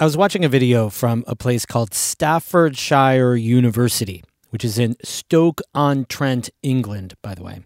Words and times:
I 0.00 0.04
was 0.04 0.16
watching 0.16 0.46
a 0.46 0.48
video 0.48 0.88
from 0.88 1.24
a 1.26 1.36
place 1.36 1.66
called 1.66 1.92
Staffordshire 1.92 3.36
University, 3.36 4.24
which 4.48 4.64
is 4.64 4.78
in 4.78 4.96
Stoke 5.04 5.60
on 5.74 6.06
Trent, 6.06 6.48
England, 6.62 7.12
by 7.20 7.34
the 7.34 7.42
way. 7.42 7.60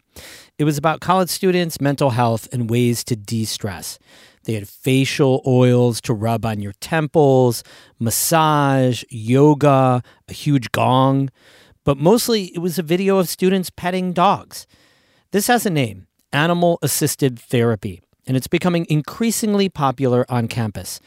It 0.59 0.65
was 0.65 0.77
about 0.77 1.01
college 1.01 1.31
students, 1.31 1.81
mental 1.81 2.11
health, 2.11 2.49
and 2.53 2.69
ways 2.69 3.05
to 3.05 3.15
de 3.15 3.45
stress. 3.45 4.01
They 4.47 4.55
had 4.55 4.67
facial 4.69 5.43
oils 5.47 6.01
to 6.01 6.13
rub 6.13 6.45
on 6.45 6.61
your 6.61 6.73
temples, 6.81 7.63
massage, 8.01 9.05
yoga, 9.11 10.03
a 10.29 10.33
huge 10.33 10.73
gong. 10.73 11.31
But 11.85 11.99
mostly 11.99 12.47
it 12.47 12.59
was 12.59 12.81
a 12.81 12.83
video 12.83 13.19
of 13.19 13.29
students 13.29 13.71
petting 13.71 14.13
dogs. 14.13 14.67
This 15.31 15.47
has 15.47 15.67
a 15.67 15.71
name 15.71 16.09
animal 16.33 16.81
assisted 16.83 17.39
therapy, 17.39 18.03
and 18.27 18.37
it's 18.37 18.49
becoming 18.49 18.89
increasingly 18.91 19.69
popular 19.69 20.27
on 20.29 20.49
campus. 20.49 20.99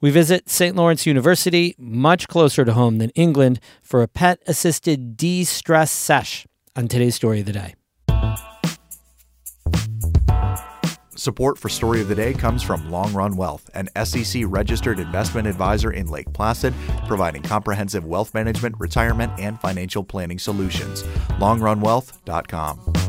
We 0.00 0.10
visit 0.10 0.48
St. 0.48 0.76
Lawrence 0.76 1.06
University, 1.06 1.74
much 1.78 2.28
closer 2.28 2.64
to 2.64 2.72
home 2.74 2.98
than 2.98 3.10
England, 3.10 3.60
for 3.82 4.02
a 4.02 4.08
pet 4.08 4.42
assisted 4.46 5.16
de 5.16 5.44
stress 5.44 5.90
sesh 5.90 6.46
on 6.74 6.88
today's 6.88 7.14
story 7.14 7.40
of 7.40 7.46
the 7.46 7.52
day. 7.52 7.74
Support 11.18 11.58
for 11.58 11.70
Story 11.70 12.02
of 12.02 12.08
the 12.08 12.14
Day 12.14 12.34
comes 12.34 12.62
from 12.62 12.90
Long 12.90 13.12
Run 13.14 13.36
Wealth, 13.36 13.70
an 13.74 13.88
SEC 14.04 14.42
registered 14.46 15.00
investment 15.00 15.48
advisor 15.48 15.90
in 15.90 16.08
Lake 16.08 16.30
Placid, 16.34 16.74
providing 17.06 17.42
comprehensive 17.42 18.04
wealth 18.04 18.34
management, 18.34 18.76
retirement, 18.78 19.32
and 19.38 19.58
financial 19.58 20.04
planning 20.04 20.38
solutions. 20.38 21.02
LongRunWealth.com. 21.40 23.05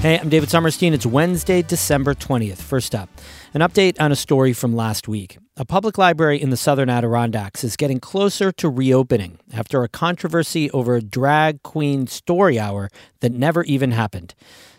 Hey, 0.00 0.18
I'm 0.18 0.30
David 0.30 0.48
Sommerstein. 0.48 0.94
It's 0.94 1.04
Wednesday, 1.04 1.60
December 1.60 2.14
20th. 2.14 2.56
First 2.56 2.94
up, 2.94 3.10
an 3.52 3.60
update 3.60 4.00
on 4.00 4.10
a 4.10 4.16
story 4.16 4.54
from 4.54 4.74
last 4.74 5.08
week. 5.08 5.36
A 5.58 5.66
public 5.66 5.98
library 5.98 6.40
in 6.40 6.48
the 6.48 6.56
southern 6.56 6.88
Adirondacks 6.88 7.62
is 7.62 7.76
getting 7.76 8.00
closer 8.00 8.50
to 8.50 8.70
reopening 8.70 9.38
after 9.52 9.82
a 9.82 9.90
controversy 9.90 10.70
over 10.70 10.94
a 10.94 11.02
drag 11.02 11.62
queen 11.62 12.06
story 12.06 12.58
hour 12.58 12.88
that 13.20 13.32
never 13.32 13.62
even 13.64 13.90
happened. 13.90 14.34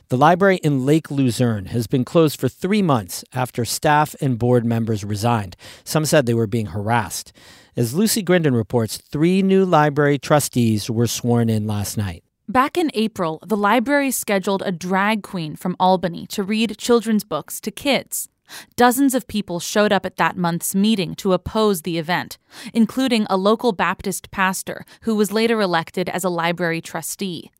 The 0.10 0.18
library 0.18 0.58
in 0.58 0.88
Lake 0.88 1.12
Luzerne 1.12 1.68
has 1.68 1.86
been 1.86 2.04
closed 2.04 2.40
for 2.40 2.50
three 2.50 2.82
months 2.82 3.24
after 3.32 3.64
staff 3.64 4.16
and 4.22 4.40
board 4.40 4.66
members 4.66 5.06
resigned. 5.06 5.56
Some 5.84 6.06
said 6.06 6.26
they 6.26 6.34
were 6.34 6.48
being 6.48 6.66
harassed. 6.66 7.32
As 7.78 7.94
Lucy 7.94 8.24
Grindon 8.24 8.56
reports, 8.56 8.98
three 8.98 9.44
new 9.44 9.66
library 9.66 10.18
trustees 10.18 10.90
were 10.90 11.06
sworn 11.06 11.48
in 11.48 11.68
last 11.68 11.96
night. 11.96 12.24
Back 12.52 12.78
in 12.78 12.92
April, 12.94 13.40
the 13.48 13.56
library 13.56 14.12
scheduled 14.12 14.62
a 14.66 14.74
drag 14.74 15.24
queen 15.24 15.56
from 15.56 15.78
Albany 15.80 16.28
to 16.28 16.44
read 16.44 16.78
children's 16.78 17.24
books 17.24 17.62
to 17.62 17.72
kids. 17.72 18.28
Dozens 18.76 19.16
of 19.16 19.26
people 19.26 19.62
showed 19.62 19.94
up 19.94 20.06
at 20.06 20.18
that 20.18 20.36
month's 20.36 20.76
meeting 20.76 21.16
to 21.16 21.32
oppose 21.32 21.84
the 21.84 21.98
event, 21.98 22.38
including 22.74 23.26
a 23.30 23.38
local 23.38 23.72
Baptist 23.72 24.32
pastor 24.32 24.84
who 25.04 25.16
was 25.16 25.32
later 25.32 25.62
elected 25.62 26.10
as 26.10 26.26
a 26.26 26.30
library 26.30 26.82
trustee. 26.82 27.52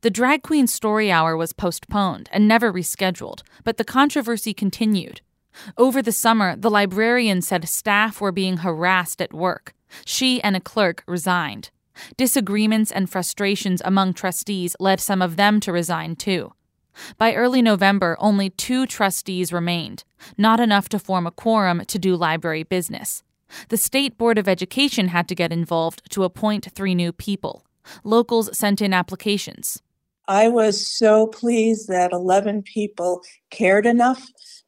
The 0.00 0.08
drag 0.08 0.42
queen 0.42 0.66
story 0.66 1.12
hour 1.12 1.36
was 1.36 1.52
postponed 1.52 2.30
and 2.32 2.48
never 2.48 2.72
rescheduled, 2.72 3.42
but 3.62 3.76
the 3.76 3.84
controversy 3.84 4.54
continued. 4.54 5.20
Over 5.76 6.00
the 6.00 6.12
summer, 6.12 6.56
the 6.56 6.70
librarian 6.70 7.42
said 7.42 7.68
staff 7.68 8.22
were 8.22 8.32
being 8.32 8.58
harassed 8.58 9.20
at 9.20 9.34
work. 9.34 9.74
She 10.06 10.42
and 10.42 10.56
a 10.56 10.60
clerk 10.60 11.04
resigned. 11.06 11.68
Disagreements 12.16 12.90
and 12.92 13.10
frustrations 13.10 13.82
among 13.84 14.14
trustees 14.14 14.76
led 14.80 15.00
some 15.00 15.22
of 15.22 15.36
them 15.36 15.60
to 15.60 15.72
resign 15.72 16.16
too. 16.16 16.52
By 17.18 17.34
early 17.34 17.62
November, 17.62 18.16
only 18.18 18.50
two 18.50 18.86
trustees 18.86 19.52
remained, 19.52 20.04
not 20.36 20.60
enough 20.60 20.88
to 20.90 20.98
form 20.98 21.26
a 21.26 21.30
quorum 21.30 21.84
to 21.86 21.98
do 21.98 22.16
library 22.16 22.62
business. 22.62 23.22
The 23.68 23.76
State 23.76 24.16
Board 24.16 24.38
of 24.38 24.48
Education 24.48 25.08
had 25.08 25.28
to 25.28 25.34
get 25.34 25.52
involved 25.52 26.02
to 26.10 26.24
appoint 26.24 26.68
three 26.72 26.94
new 26.94 27.12
people. 27.12 27.64
Locals 28.04 28.56
sent 28.56 28.80
in 28.80 28.92
applications. 28.92 29.82
I 30.28 30.48
was 30.48 30.86
so 30.86 31.26
pleased 31.26 31.88
that 31.88 32.12
11 32.12 32.62
people 32.62 33.22
cared 33.50 33.86
enough 33.86 34.24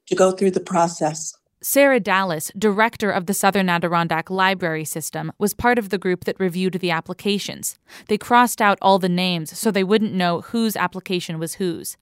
to 0.06 0.16
go 0.16 0.32
through 0.32 0.50
the 0.52 0.60
process. 0.60 1.34
Sarah 1.64 2.00
Dallas, 2.00 2.50
director 2.58 3.12
of 3.12 3.26
the 3.26 3.34
Southern 3.34 3.68
Adirondack 3.68 4.30
Library 4.30 4.84
System, 4.84 5.30
was 5.38 5.54
part 5.54 5.78
of 5.78 5.90
the 5.90 5.98
group 5.98 6.24
that 6.24 6.40
reviewed 6.40 6.74
the 6.74 6.90
applications. 6.90 7.78
They 8.08 8.18
crossed 8.18 8.60
out 8.60 8.78
all 8.82 8.98
the 8.98 9.08
names 9.08 9.56
so 9.56 9.70
they 9.70 9.84
wouldn't 9.84 10.12
know 10.12 10.40
whose 10.40 10.74
application 10.74 11.38
was 11.38 11.54
whose. 11.54 11.96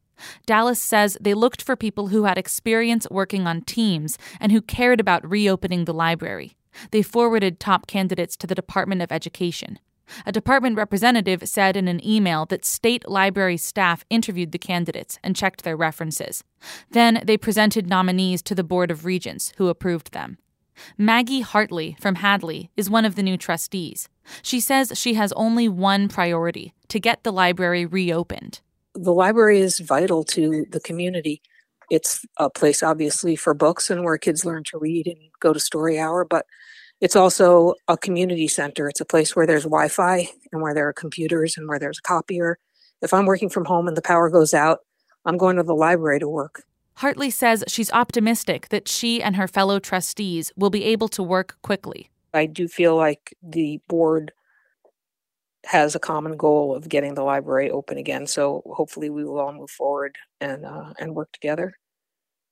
Dallas 0.46 0.80
says 0.80 1.18
they 1.20 1.34
looked 1.34 1.60
for 1.60 1.76
people 1.76 2.08
who 2.08 2.24
had 2.24 2.38
experience 2.38 3.06
working 3.10 3.46
on 3.46 3.60
teams 3.60 4.16
and 4.40 4.50
who 4.50 4.62
cared 4.62 4.98
about 4.98 5.28
reopening 5.28 5.84
the 5.84 5.92
library. 5.92 6.56
They 6.90 7.02
forwarded 7.02 7.60
top 7.60 7.86
candidates 7.86 8.38
to 8.38 8.46
the 8.46 8.54
Department 8.54 9.02
of 9.02 9.12
Education. 9.12 9.78
A 10.26 10.32
department 10.32 10.76
representative 10.76 11.48
said 11.48 11.76
in 11.76 11.88
an 11.88 12.04
email 12.06 12.46
that 12.46 12.64
state 12.64 13.08
library 13.08 13.56
staff 13.56 14.04
interviewed 14.10 14.52
the 14.52 14.58
candidates 14.58 15.18
and 15.22 15.36
checked 15.36 15.64
their 15.64 15.76
references. 15.76 16.44
Then 16.90 17.22
they 17.24 17.36
presented 17.36 17.88
nominees 17.88 18.42
to 18.42 18.54
the 18.54 18.64
Board 18.64 18.90
of 18.90 19.04
Regents, 19.04 19.52
who 19.56 19.68
approved 19.68 20.12
them. 20.12 20.38
Maggie 20.96 21.40
Hartley 21.40 21.96
from 22.00 22.16
Hadley 22.16 22.70
is 22.76 22.90
one 22.90 23.04
of 23.04 23.14
the 23.14 23.22
new 23.22 23.36
trustees. 23.36 24.08
She 24.42 24.60
says 24.60 24.92
she 24.94 25.14
has 25.14 25.32
only 25.32 25.68
one 25.68 26.08
priority 26.08 26.74
to 26.88 27.00
get 27.00 27.22
the 27.22 27.32
library 27.32 27.86
reopened. 27.86 28.60
The 28.94 29.12
library 29.12 29.60
is 29.60 29.78
vital 29.78 30.24
to 30.24 30.66
the 30.70 30.80
community. 30.80 31.42
It's 31.90 32.24
a 32.36 32.48
place, 32.48 32.82
obviously, 32.82 33.36
for 33.36 33.52
books 33.52 33.90
and 33.90 34.04
where 34.04 34.16
kids 34.18 34.44
learn 34.44 34.64
to 34.64 34.78
read 34.78 35.06
and 35.06 35.18
go 35.40 35.52
to 35.52 35.60
story 35.60 35.98
hour, 35.98 36.24
but 36.24 36.46
it's 37.00 37.16
also 37.16 37.74
a 37.88 37.96
community 37.96 38.48
center. 38.48 38.88
It's 38.88 39.00
a 39.00 39.06
place 39.06 39.34
where 39.34 39.46
there's 39.46 39.64
Wi 39.64 39.88
Fi 39.88 40.28
and 40.52 40.62
where 40.62 40.74
there 40.74 40.88
are 40.88 40.92
computers 40.92 41.56
and 41.56 41.68
where 41.68 41.78
there's 41.78 41.98
a 41.98 42.02
copier. 42.02 42.58
If 43.02 43.14
I'm 43.14 43.26
working 43.26 43.48
from 43.48 43.64
home 43.64 43.88
and 43.88 43.96
the 43.96 44.02
power 44.02 44.28
goes 44.28 44.52
out, 44.52 44.80
I'm 45.24 45.36
going 45.36 45.56
to 45.56 45.62
the 45.62 45.74
library 45.74 46.18
to 46.20 46.28
work. 46.28 46.62
Hartley 46.94 47.30
says 47.30 47.64
she's 47.66 47.90
optimistic 47.92 48.68
that 48.68 48.86
she 48.86 49.22
and 49.22 49.36
her 49.36 49.48
fellow 49.48 49.78
trustees 49.78 50.52
will 50.56 50.68
be 50.68 50.84
able 50.84 51.08
to 51.08 51.22
work 51.22 51.56
quickly. 51.62 52.10
I 52.34 52.46
do 52.46 52.68
feel 52.68 52.94
like 52.96 53.34
the 53.42 53.80
board 53.88 54.32
has 55.64 55.94
a 55.94 55.98
common 55.98 56.36
goal 56.36 56.74
of 56.74 56.88
getting 56.88 57.14
the 57.14 57.22
library 57.22 57.70
open 57.70 57.96
again. 57.96 58.26
So 58.26 58.62
hopefully 58.66 59.10
we 59.10 59.24
will 59.24 59.40
all 59.40 59.52
move 59.52 59.70
forward 59.70 60.16
and 60.40 60.64
uh, 60.64 60.92
and 60.98 61.14
work 61.14 61.32
together 61.32 61.74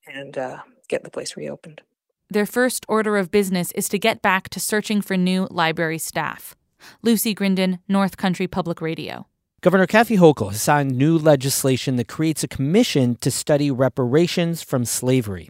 and 0.06 0.36
uh, 0.36 0.58
get 0.88 1.04
the 1.04 1.10
place 1.10 1.36
reopened. 1.36 1.82
Their 2.30 2.44
first 2.44 2.84
order 2.88 3.16
of 3.16 3.30
business 3.30 3.72
is 3.72 3.88
to 3.88 3.98
get 3.98 4.20
back 4.20 4.50
to 4.50 4.60
searching 4.60 5.00
for 5.00 5.16
new 5.16 5.48
library 5.50 5.96
staff. 5.96 6.54
Lucy 7.02 7.34
Grindon, 7.34 7.78
North 7.88 8.18
Country 8.18 8.46
Public 8.46 8.82
Radio. 8.82 9.26
Governor 9.62 9.86
Kathy 9.86 10.18
Hochul 10.18 10.52
has 10.52 10.60
signed 10.60 10.96
new 10.96 11.16
legislation 11.16 11.96
that 11.96 12.06
creates 12.06 12.44
a 12.44 12.48
commission 12.48 13.16
to 13.22 13.30
study 13.30 13.70
reparations 13.70 14.62
from 14.62 14.84
slavery. 14.84 15.48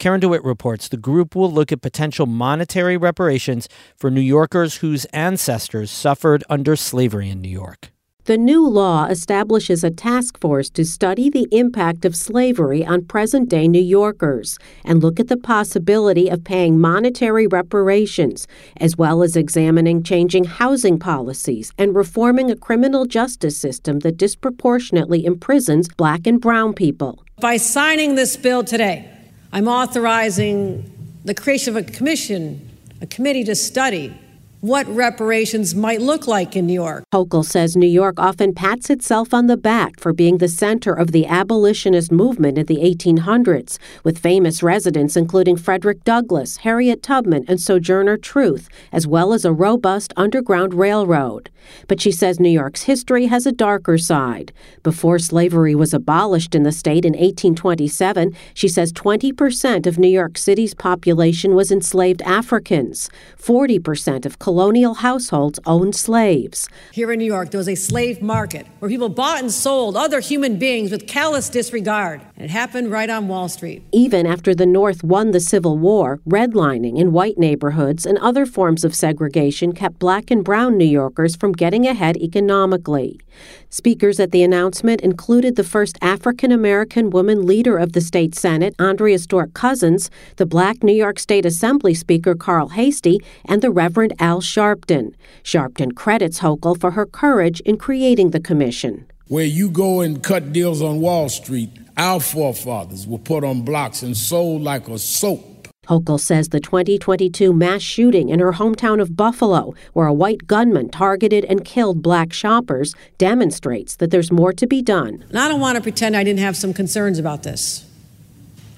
Karen 0.00 0.18
DeWitt 0.18 0.42
reports 0.42 0.88
the 0.88 0.96
group 0.96 1.36
will 1.36 1.50
look 1.50 1.70
at 1.70 1.80
potential 1.80 2.26
monetary 2.26 2.96
reparations 2.96 3.68
for 3.96 4.10
New 4.10 4.20
Yorkers 4.20 4.78
whose 4.78 5.04
ancestors 5.06 5.90
suffered 5.90 6.42
under 6.50 6.74
slavery 6.74 7.30
in 7.30 7.40
New 7.40 7.48
York. 7.48 7.92
The 8.28 8.36
new 8.36 8.68
law 8.68 9.06
establishes 9.06 9.82
a 9.82 9.90
task 9.90 10.38
force 10.38 10.68
to 10.72 10.84
study 10.84 11.30
the 11.30 11.48
impact 11.50 12.04
of 12.04 12.14
slavery 12.14 12.84
on 12.84 13.06
present 13.06 13.48
day 13.48 13.66
New 13.66 13.80
Yorkers 13.80 14.58
and 14.84 15.02
look 15.02 15.18
at 15.18 15.28
the 15.28 15.38
possibility 15.38 16.28
of 16.28 16.44
paying 16.44 16.78
monetary 16.78 17.46
reparations, 17.46 18.46
as 18.76 18.98
well 18.98 19.22
as 19.22 19.34
examining 19.34 20.02
changing 20.02 20.44
housing 20.44 20.98
policies 20.98 21.72
and 21.78 21.96
reforming 21.96 22.50
a 22.50 22.56
criminal 22.56 23.06
justice 23.06 23.56
system 23.56 24.00
that 24.00 24.18
disproportionately 24.18 25.24
imprisons 25.24 25.88
black 25.88 26.26
and 26.26 26.38
brown 26.38 26.74
people. 26.74 27.24
By 27.40 27.56
signing 27.56 28.14
this 28.14 28.36
bill 28.36 28.62
today, 28.62 29.10
I'm 29.54 29.68
authorizing 29.68 30.84
the 31.24 31.32
creation 31.32 31.74
of 31.74 31.82
a 31.82 31.90
commission, 31.90 32.60
a 33.00 33.06
committee 33.06 33.44
to 33.44 33.54
study 33.54 34.14
what 34.60 34.88
reparations 34.88 35.74
might 35.74 36.00
look 36.00 36.26
like 36.26 36.56
in 36.56 36.66
New 36.66 36.72
York. 36.72 37.04
Hochul 37.14 37.44
says 37.44 37.76
New 37.76 37.86
York 37.86 38.18
often 38.18 38.52
pats 38.52 38.90
itself 38.90 39.32
on 39.32 39.46
the 39.46 39.56
back 39.56 40.00
for 40.00 40.12
being 40.12 40.38
the 40.38 40.48
center 40.48 40.92
of 40.92 41.12
the 41.12 41.26
abolitionist 41.26 42.10
movement 42.10 42.58
in 42.58 42.66
the 42.66 42.78
1800s, 42.78 43.78
with 44.02 44.18
famous 44.18 44.62
residents 44.62 45.16
including 45.16 45.56
Frederick 45.56 46.02
Douglass, 46.02 46.58
Harriet 46.58 47.02
Tubman, 47.02 47.44
and 47.46 47.60
Sojourner 47.60 48.16
Truth, 48.16 48.68
as 48.90 49.06
well 49.06 49.32
as 49.32 49.44
a 49.44 49.52
robust 49.52 50.12
underground 50.16 50.74
railroad. 50.74 51.50
But 51.86 52.00
she 52.00 52.10
says 52.10 52.40
New 52.40 52.48
York's 52.48 52.82
history 52.82 53.26
has 53.26 53.46
a 53.46 53.52
darker 53.52 53.98
side. 53.98 54.52
Before 54.82 55.18
slavery 55.18 55.74
was 55.74 55.94
abolished 55.94 56.54
in 56.54 56.62
the 56.62 56.72
state 56.72 57.04
in 57.04 57.12
1827, 57.12 58.34
she 58.54 58.68
says 58.68 58.92
20% 58.92 59.86
of 59.86 59.98
New 59.98 60.08
York 60.08 60.38
City's 60.38 60.74
population 60.74 61.54
was 61.54 61.70
enslaved 61.70 62.22
Africans. 62.22 63.10
40% 63.38 64.24
of 64.26 64.38
colonial 64.48 64.94
households 64.94 65.60
owned 65.66 65.94
slaves. 65.94 66.70
Here 66.90 67.12
in 67.12 67.18
New 67.18 67.26
York, 67.26 67.50
there 67.50 67.58
was 67.58 67.68
a 67.68 67.74
slave 67.74 68.22
market 68.22 68.66
where 68.78 68.88
people 68.88 69.10
bought 69.10 69.40
and 69.40 69.52
sold 69.52 69.94
other 69.94 70.20
human 70.20 70.58
beings 70.58 70.90
with 70.90 71.06
callous 71.06 71.50
disregard. 71.50 72.22
And 72.34 72.46
it 72.46 72.50
happened 72.50 72.90
right 72.90 73.10
on 73.10 73.28
Wall 73.28 73.50
Street. 73.50 73.82
Even 73.92 74.26
after 74.26 74.54
the 74.54 74.64
North 74.64 75.04
won 75.04 75.32
the 75.32 75.40
Civil 75.40 75.76
War, 75.76 76.20
redlining 76.26 76.98
in 76.98 77.12
white 77.12 77.36
neighborhoods 77.36 78.06
and 78.06 78.16
other 78.20 78.46
forms 78.46 78.86
of 78.86 78.94
segregation 78.94 79.74
kept 79.74 79.98
black 79.98 80.30
and 80.30 80.42
brown 80.42 80.78
New 80.78 80.86
Yorkers 80.86 81.36
from 81.36 81.52
getting 81.52 81.86
ahead 81.86 82.16
economically. 82.16 83.20
Speakers 83.68 84.18
at 84.18 84.30
the 84.30 84.42
announcement 84.42 85.02
included 85.02 85.56
the 85.56 85.62
first 85.62 85.98
African 86.00 86.50
American 86.50 87.10
woman 87.10 87.44
leader 87.44 87.76
of 87.76 87.92
the 87.92 88.00
state 88.00 88.34
Senate, 88.34 88.74
Andrea 88.78 89.18
Stewart 89.18 89.52
Cousins, 89.52 90.10
the 90.36 90.46
black 90.46 90.82
New 90.82 90.94
York 90.94 91.18
State 91.18 91.44
Assembly 91.44 91.92
Speaker 91.92 92.34
Carl 92.34 92.68
Heastie, 92.68 93.20
and 93.44 93.60
the 93.60 93.70
Reverend 93.70 94.14
Al 94.18 94.37
Sharpton. 94.40 95.14
Sharpton 95.42 95.94
credits 95.94 96.40
Hochul 96.40 96.80
for 96.80 96.92
her 96.92 97.06
courage 97.06 97.60
in 97.60 97.76
creating 97.76 98.30
the 98.30 98.40
commission. 98.40 99.06
Where 99.28 99.44
you 99.44 99.70
go 99.70 100.00
and 100.00 100.22
cut 100.22 100.52
deals 100.52 100.80
on 100.80 101.00
Wall 101.00 101.28
Street, 101.28 101.70
our 101.96 102.20
forefathers 102.20 103.06
were 103.06 103.18
put 103.18 103.44
on 103.44 103.62
blocks 103.62 104.02
and 104.02 104.16
sold 104.16 104.62
like 104.62 104.88
a 104.88 104.98
soap. 104.98 105.68
Hochul 105.88 106.20
says 106.20 106.50
the 106.50 106.60
2022 106.60 107.52
mass 107.52 107.80
shooting 107.80 108.28
in 108.28 108.40
her 108.40 108.52
hometown 108.52 109.00
of 109.00 109.16
Buffalo, 109.16 109.74
where 109.94 110.06
a 110.06 110.12
white 110.12 110.46
gunman 110.46 110.90
targeted 110.90 111.46
and 111.46 111.64
killed 111.64 112.02
black 112.02 112.32
shoppers, 112.32 112.94
demonstrates 113.16 113.96
that 113.96 114.10
there's 114.10 114.30
more 114.30 114.52
to 114.52 114.66
be 114.66 114.82
done. 114.82 115.24
And 115.30 115.38
I 115.38 115.48
don't 115.48 115.60
want 115.60 115.76
to 115.76 115.82
pretend 115.82 116.14
I 116.14 116.24
didn't 116.24 116.40
have 116.40 116.56
some 116.56 116.74
concerns 116.74 117.18
about 117.18 117.42
this. 117.42 117.86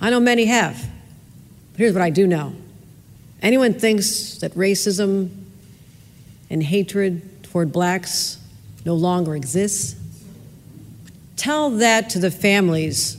I 0.00 0.10
know 0.10 0.20
many 0.20 0.46
have. 0.46 0.88
But 1.72 1.80
here's 1.80 1.92
what 1.92 2.02
I 2.02 2.10
do 2.10 2.26
know 2.26 2.54
anyone 3.42 3.74
thinks 3.74 4.38
that 4.38 4.54
racism 4.54 5.39
and 6.50 6.62
hatred 6.62 7.44
toward 7.44 7.72
blacks 7.72 8.38
no 8.84 8.94
longer 8.94 9.34
exists, 9.36 9.96
tell 11.36 11.70
that 11.70 12.10
to 12.10 12.18
the 12.18 12.30
families 12.30 13.16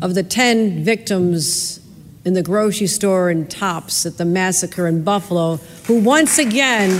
of 0.00 0.14
the 0.14 0.22
10 0.22 0.82
victims 0.82 1.80
in 2.24 2.34
the 2.34 2.42
grocery 2.42 2.86
store 2.86 3.30
in 3.30 3.46
Tops 3.46 4.04
at 4.04 4.18
the 4.18 4.24
massacre 4.24 4.86
in 4.86 5.04
Buffalo, 5.04 5.56
who 5.86 6.00
once 6.00 6.38
again, 6.38 6.90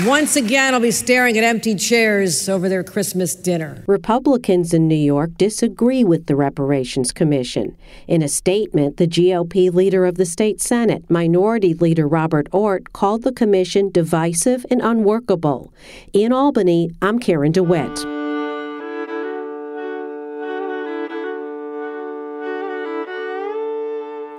once 0.00 0.36
again, 0.36 0.74
I'll 0.74 0.80
be 0.80 0.90
staring 0.90 1.36
at 1.36 1.44
empty 1.44 1.74
chairs 1.74 2.48
over 2.48 2.68
their 2.68 2.82
Christmas 2.82 3.34
dinner. 3.34 3.84
Republicans 3.86 4.72
in 4.72 4.88
New 4.88 4.94
York 4.94 5.36
disagree 5.36 6.02
with 6.02 6.26
the 6.26 6.36
Reparations 6.36 7.12
Commission. 7.12 7.76
In 8.08 8.22
a 8.22 8.28
statement, 8.28 8.96
the 8.96 9.06
GOP 9.06 9.72
leader 9.72 10.06
of 10.06 10.16
the 10.16 10.26
state 10.26 10.60
Senate, 10.60 11.08
Minority 11.10 11.74
Leader 11.74 12.08
Robert 12.08 12.48
Ortt, 12.52 12.92
called 12.92 13.22
the 13.22 13.32
commission 13.32 13.90
divisive 13.90 14.64
and 14.70 14.80
unworkable. 14.80 15.72
In 16.12 16.32
Albany, 16.32 16.90
I'm 17.02 17.18
Karen 17.18 17.52
DeWitt. 17.52 18.06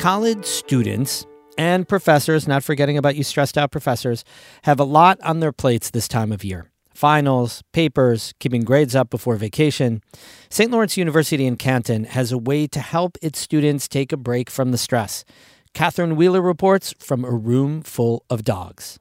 college 0.04 0.46
students 0.46 1.26
and 1.58 1.88
professors, 1.88 2.48
not 2.48 2.64
forgetting 2.64 2.98
about 2.98 3.16
you 3.16 3.24
stressed 3.24 3.58
out 3.58 3.72
professors, 3.72 4.24
have 4.64 4.80
a 4.80 4.84
lot 4.84 5.20
on 5.22 5.40
their 5.40 5.52
plates 5.52 5.90
this 5.90 6.08
time 6.08 6.32
of 6.32 6.44
year. 6.44 6.70
Finals, 6.94 7.64
papers, 7.72 8.34
keeping 8.40 8.62
grades 8.62 8.96
up 8.96 9.10
before 9.10 9.36
vacation. 9.36 10.02
St. 10.50 10.70
Lawrence 10.70 10.96
University 10.96 11.46
in 11.46 11.58
Canton 11.58 12.06
has 12.06 12.32
a 12.32 12.38
way 12.38 12.68
to 12.68 12.80
help 12.80 13.18
its 13.22 13.40
students 13.40 13.88
take 13.88 14.12
a 14.12 14.18
break 14.18 14.50
from 14.50 14.72
the 14.72 14.78
stress. 14.78 15.26
Catherine 15.74 16.16
Wheeler 16.16 16.42
reports 16.42 16.94
from 17.00 17.26
a 17.26 17.32
room 17.32 17.82
full 17.82 18.24
of 18.30 18.44
dogs. 18.44 19.00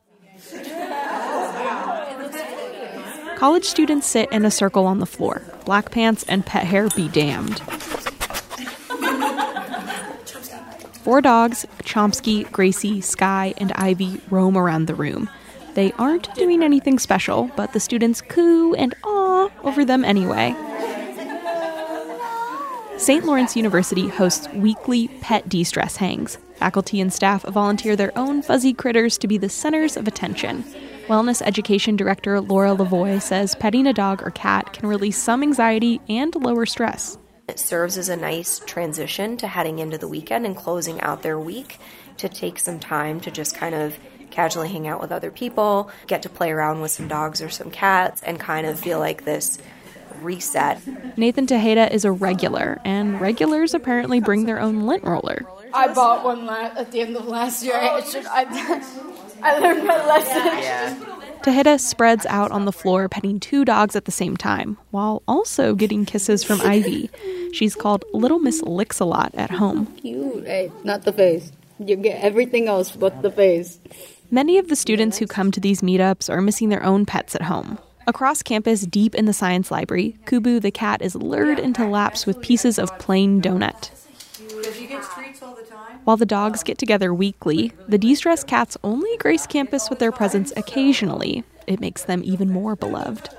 College 3.37 3.65
students 3.65 4.07
sit 4.07 4.31
in 4.33 4.45
a 4.45 4.51
circle 4.51 4.87
on 4.87 5.01
the 5.01 5.07
floor. 5.07 5.43
Black 5.65 5.91
pants 5.91 6.25
and 6.29 6.47
pet 6.47 6.65
hair 6.65 6.89
be 6.91 7.09
damned. 7.09 7.61
Four 11.03 11.21
dogs, 11.21 11.67
Chomsky, 11.83 12.51
Gracie, 12.53 13.01
Sky, 13.01 13.55
and 13.59 13.73
Ivy, 13.73 14.21
roam 14.31 14.57
around 14.57 14.87
the 14.87 14.95
room. 14.95 15.29
They 15.75 15.91
aren't 15.93 16.33
doing 16.35 16.63
anything 16.63 16.99
special, 17.01 17.51
but 17.57 17.73
the 17.73 17.81
students 17.81 18.21
coo 18.21 18.75
and 18.75 18.95
aw 19.03 19.49
over 19.65 19.85
them 19.85 20.05
anyway. 20.05 20.55
St. 22.99 23.25
Lawrence 23.25 23.57
University 23.57 24.07
hosts 24.07 24.49
weekly 24.51 25.09
pet 25.21 25.49
de 25.49 25.65
stress 25.65 25.97
hangs. 25.97 26.39
Faculty 26.55 27.01
and 27.01 27.13
staff 27.13 27.43
volunteer 27.43 27.97
their 27.97 28.17
own 28.17 28.43
fuzzy 28.43 28.73
critters 28.73 29.19
to 29.19 29.27
be 29.27 29.39
the 29.39 29.49
centers 29.49 29.97
of 29.97 30.07
attention. 30.07 30.63
Wellness 31.09 31.43
Education 31.43 31.97
Director 31.97 32.41
Laura 32.41 32.77
Lavoie 32.77 33.21
says 33.21 33.57
petting 33.57 33.89
a 33.89 33.93
dog 33.93 34.23
or 34.23 34.31
cat 34.31 34.73
can 34.73 34.89
release 34.89 35.19
some 35.19 35.43
anxiety 35.43 36.01
and 36.09 36.33
lower 36.37 36.65
stress. 36.65 37.19
It 37.53 37.59
serves 37.59 37.99
as 37.99 38.09
a 38.09 38.17
nice 38.17 38.61
transition 38.61 39.37
to 39.37 39.47
heading 39.47 39.79
into 39.79 39.99
the 39.99 40.09
weekend 40.09 40.47
and 40.47 40.57
closing 40.57 40.99
out 41.03 41.21
their 41.21 41.39
week 41.39 41.79
to 42.17 42.27
take 42.27 42.59
some 42.59 42.81
time 42.81 43.21
to 43.21 43.31
just 43.31 43.55
kind 43.55 43.75
of 43.75 43.95
casually 44.31 44.71
hang 44.71 44.89
out 44.89 45.03
with 45.03 45.13
other 45.13 45.31
people, 45.31 45.91
get 46.07 46.23
to 46.23 46.31
play 46.31 46.51
around 46.51 46.81
with 46.81 46.93
some 46.93 47.09
dogs 47.09 47.43
or 47.43 47.51
some 47.51 47.71
cats, 47.71 48.23
and 48.23 48.41
kind 48.41 48.67
of 48.67 48.81
feel 48.81 48.99
like 48.99 49.27
this 49.27 49.59
reset. 50.23 50.81
Nathan 51.19 51.47
Tejeda 51.47 51.91
is 51.91 52.07
a 52.07 52.11
regular, 52.11 52.81
and 52.87 53.21
regulars 53.21 53.75
apparently 53.75 54.19
bring 54.19 54.47
their 54.47 54.59
own 54.59 54.87
lint 54.87 55.05
roller. 55.05 55.45
I 55.75 55.93
bought 55.93 56.25
one 56.25 56.49
at 56.49 56.91
the 56.91 57.03
end 57.03 57.15
of 57.19 57.27
last 57.27 57.63
year. 57.63 57.77
I, 57.77 58.03
should, 58.03 58.25
I, 58.25 58.47
I 59.43 59.59
learned 59.59 59.87
my 59.87 60.07
lesson. 60.07 60.37
Yeah. 60.37 61.23
Tejeda 61.43 61.81
spreads 61.81 62.25
out 62.27 62.53
on 62.53 62.67
the 62.67 62.73
floor 62.73 63.09
petting 63.09 63.41
two 63.41 63.65
dogs 63.65 63.97
at 63.97 64.05
the 64.05 64.13
same 64.13 64.37
time, 64.37 64.79
while 64.93 65.25
also 65.27 65.75
getting 65.75 66.05
kisses 66.05 66.45
from 66.45 66.61
Ivy. 66.61 67.11
She's 67.53 67.75
called 67.75 68.05
Little 68.13 68.39
Miss 68.39 68.63
Licks 68.63 69.01
a 69.01 69.05
lot 69.05 69.35
at 69.35 69.51
home. 69.51 69.87
Cute, 69.97 70.47
hey, 70.47 70.71
not 70.85 71.03
the 71.03 71.13
face. 71.13 71.51
You 71.81 71.97
get 71.97 72.23
everything 72.23 72.69
else 72.69 72.95
but 72.95 73.23
the 73.23 73.31
face. 73.31 73.81
Many 74.31 74.57
of 74.59 74.69
the 74.69 74.77
students 74.77 75.19
who 75.19 75.27
come 75.27 75.51
to 75.51 75.59
these 75.61 75.81
meetups 75.81 76.31
are 76.31 76.41
missing 76.41 76.69
their 76.69 76.85
own 76.85 77.07
pets 77.07 77.35
at 77.35 77.43
home. 77.43 77.77
Across 78.07 78.45
campus, 78.45 78.87
deep 78.87 79.15
in 79.15 79.25
the 79.25 79.33
science 79.33 79.71
library, 79.71 80.17
Kubu 80.27 80.63
the 80.63 80.71
cat 80.71 81.03
is 81.03 81.17
lured 81.17 81.59
into 81.59 81.87
laps 81.87 82.25
with 82.25 82.41
pieces 82.41 82.79
of 82.79 82.97
plain 83.01 83.43
donut. 83.43 83.91
While 86.05 86.17
the 86.17 86.27
dogs 86.27 86.65
get 86.65 86.79
together 86.79 87.15
weekly, 87.15 87.73
the 87.87 87.99
de 87.99 88.15
stress 88.17 88.43
cats 88.43 88.77
only 88.83 89.17
grace 89.19 89.47
campus 89.47 89.89
with 89.89 90.01
their 90.01 90.11
presence 90.11 90.53
occasionally. 90.57 91.45
It 91.69 91.79
makes 91.79 92.03
them 92.03 92.23
even 92.25 92.51
more 92.51 92.75
beloved. 92.75 93.31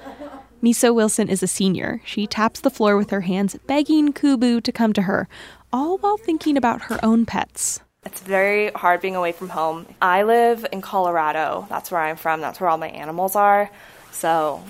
Miso 0.63 0.95
Wilson 0.95 1.27
is 1.27 1.43
a 1.43 1.47
senior. 1.47 2.01
She 2.05 2.25
taps 2.25 2.61
the 2.61 2.69
floor 2.69 2.95
with 2.95 3.09
her 3.09 3.21
hands, 3.21 3.57
begging 3.67 4.13
Kubu 4.13 4.63
to 4.63 4.71
come 4.71 4.93
to 4.93 5.01
her, 5.01 5.27
all 5.73 5.97
while 5.97 6.15
thinking 6.15 6.55
about 6.55 6.83
her 6.83 7.03
own 7.03 7.25
pets. 7.25 7.81
It's 8.05 8.21
very 8.21 8.71
hard 8.71 9.01
being 9.01 9.17
away 9.17 9.33
from 9.33 9.49
home. 9.49 9.85
I 10.01 10.23
live 10.23 10.65
in 10.71 10.81
Colorado. 10.81 11.67
That's 11.69 11.91
where 11.91 11.99
I'm 11.99 12.15
from. 12.15 12.39
That's 12.39 12.61
where 12.61 12.69
all 12.69 12.77
my 12.77 12.89
animals 12.89 13.35
are. 13.35 13.69
So 14.11 14.63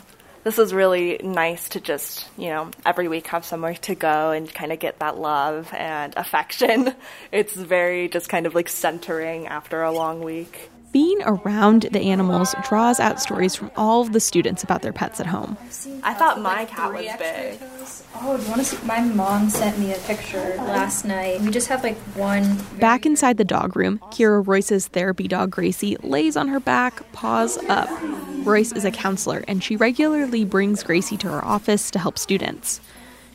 this 0.43 0.59
is 0.59 0.73
really 0.73 1.19
nice 1.23 1.69
to 1.69 1.79
just, 1.79 2.27
you 2.37 2.49
know, 2.49 2.69
every 2.85 3.07
week 3.07 3.27
have 3.27 3.45
somewhere 3.45 3.75
to 3.75 3.95
go 3.95 4.31
and 4.31 4.53
kind 4.53 4.71
of 4.71 4.79
get 4.79 4.99
that 4.99 5.17
love 5.17 5.73
and 5.73 6.13
affection. 6.17 6.93
It's 7.31 7.55
very 7.55 8.09
just 8.09 8.29
kind 8.29 8.45
of 8.45 8.55
like 8.55 8.69
centering 8.69 9.47
after 9.47 9.81
a 9.81 9.91
long 9.91 10.21
week. 10.21 10.69
Being 10.93 11.23
around 11.23 11.87
the 11.91 12.01
animals 12.01 12.53
draws 12.69 12.99
out 12.99 13.19
stories 13.19 13.55
from 13.55 13.71
all 13.75 14.03
of 14.03 14.13
the 14.13 14.19
students 14.19 14.63
about 14.63 14.83
their 14.83 14.93
pets 14.93 15.19
at 15.19 15.25
home. 15.25 15.57
I 16.03 16.13
thought 16.13 16.39
my 16.39 16.65
cat 16.65 16.93
was 16.93 17.07
big. 17.17 17.59
Oh, 18.15 18.37
do 18.37 18.43
you 18.43 18.49
want 18.49 18.61
to 18.61 18.65
see? 18.65 18.85
My 18.85 19.01
mom 19.01 19.49
sent 19.49 19.79
me 19.79 19.91
a 19.91 19.97
picture 19.97 20.53
last 20.59 21.03
night. 21.03 21.41
We 21.41 21.49
just 21.49 21.67
have 21.69 21.83
like 21.83 21.97
one. 22.15 22.59
Back 22.79 23.07
inside 23.07 23.37
the 23.37 23.43
dog 23.43 23.75
room, 23.75 23.97
Kira 24.11 24.45
Royce's 24.45 24.87
therapy 24.87 25.27
dog 25.27 25.49
Gracie 25.49 25.97
lays 26.03 26.37
on 26.37 26.47
her 26.49 26.59
back, 26.59 27.11
paws 27.11 27.57
up. 27.69 27.89
Royce 28.45 28.71
is 28.71 28.85
a 28.85 28.91
counselor, 28.91 29.43
and 29.47 29.63
she 29.63 29.75
regularly 29.75 30.45
brings 30.45 30.83
Gracie 30.83 31.17
to 31.17 31.27
her 31.27 31.43
office 31.43 31.89
to 31.89 31.97
help 31.97 32.19
students. 32.19 32.79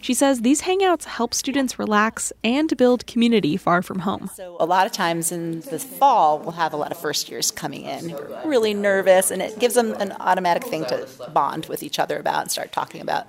She 0.00 0.14
says 0.14 0.40
these 0.40 0.62
hangouts 0.62 1.04
help 1.04 1.34
students 1.34 1.78
relax 1.78 2.32
and 2.44 2.74
build 2.76 3.06
community 3.06 3.56
far 3.56 3.82
from 3.82 4.00
home. 4.00 4.30
So, 4.34 4.56
a 4.60 4.66
lot 4.66 4.86
of 4.86 4.92
times 4.92 5.32
in 5.32 5.60
the 5.60 5.78
fall, 5.78 6.38
we'll 6.38 6.52
have 6.52 6.72
a 6.72 6.76
lot 6.76 6.92
of 6.92 6.98
first 6.98 7.28
years 7.28 7.50
coming 7.50 7.82
in 7.82 8.10
who 8.10 8.16
are 8.16 8.42
really 8.48 8.74
nervous, 8.74 9.30
and 9.30 9.42
it 9.42 9.58
gives 9.58 9.74
them 9.74 9.92
an 9.94 10.12
automatic 10.20 10.64
thing 10.64 10.84
to 10.86 11.06
bond 11.32 11.66
with 11.66 11.82
each 11.82 11.98
other 11.98 12.18
about 12.18 12.42
and 12.42 12.50
start 12.50 12.72
talking 12.72 13.00
about 13.00 13.26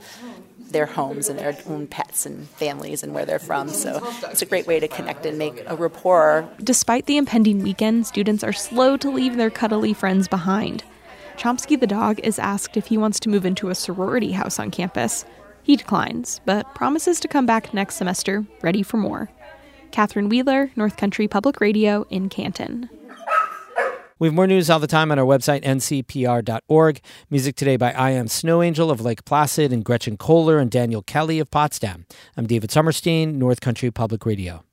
their 0.72 0.86
homes 0.86 1.30
and 1.30 1.40
their 1.40 1.58
own 1.68 1.88
pets 1.88 2.26
and 2.26 2.48
families 2.50 3.04
and 3.04 3.14
where 3.14 3.26
they're 3.26 3.40
from. 3.40 3.70
So 3.70 4.02
it's 4.24 4.42
a 4.42 4.46
great 4.46 4.68
way 4.68 4.80
to 4.80 4.88
connect 4.88 5.26
and 5.26 5.38
make 5.38 5.64
a 5.66 5.76
rapport. 5.76 6.48
Despite 6.64 7.06
the 7.06 7.18
impending 7.18 7.64
weekend, 7.64 8.06
students 8.08 8.44
are 8.44 8.54
slow 8.54 8.98
to 8.98 9.10
leave 9.10 9.36
their 9.36 9.50
cuddly 9.50 9.94
friends 9.94 10.28
behind. 10.28 10.84
Chomsky 11.38 11.80
the 11.80 11.88
dog 11.88 12.20
is 12.22 12.38
asked 12.38 12.76
if 12.76 12.88
he 12.88 12.98
wants 12.98 13.20
to 13.22 13.30
move 13.30 13.46
into 13.46 13.70
a 13.70 13.76
sorority 13.76 14.34
house 14.34 14.60
on 14.60 14.72
campus. 14.72 15.26
He 15.70 15.76
declines, 15.76 16.42
but 16.46 16.74
promises 16.74 17.20
to 17.20 17.28
come 17.28 17.46
back 17.46 17.76
next 17.76 17.94
semester, 17.94 18.44
ready 18.64 18.82
for 18.82 18.98
more. 18.98 19.30
Catherine 19.92 20.28
Wheeler, 20.28 20.72
North 20.76 20.98
Country 20.98 21.28
Public 21.28 21.62
Radio 21.62 22.08
in 22.10 22.28
Canton. 22.28 22.90
We 24.18 24.30
have 24.30 24.34
more 24.34 24.48
news 24.48 24.72
all 24.72 24.80
the 24.80 24.88
time 24.88 25.12
on 25.12 25.20
our 25.20 25.26
website, 25.26 25.64
ncpr.org. 25.64 27.02
Music 27.30 27.56
today 27.56 27.78
by 27.78 27.92
I 27.92 28.10
Am 28.10 28.28
Snow 28.28 28.64
Angel 28.64 28.90
of 28.90 29.02
Lake 29.02 29.26
Placid 29.26 29.72
and 29.72 29.86
Gretchen 29.86 30.18
Kohler 30.18 30.58
and 30.58 30.72
Daniel 30.72 31.04
Kelly 31.04 31.38
of 31.38 31.52
Potsdam. 31.52 32.08
I'm 32.36 32.48
David 32.48 32.72
Sommerstein, 32.72 33.38
North 33.38 33.62
Country 33.62 33.92
Public 33.92 34.26
Radio. 34.26 34.64